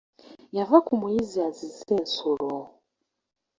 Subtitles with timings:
[0.57, 2.51] Yava ku muyizzi azize ensolo.